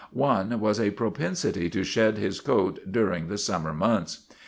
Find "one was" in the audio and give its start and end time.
0.13-0.79